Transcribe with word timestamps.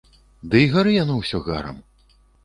Ды 0.53 0.61
і 0.61 0.69
гары 0.75 0.93
яно 0.95 1.17
ўсё 1.17 1.41
гарам. 1.49 1.77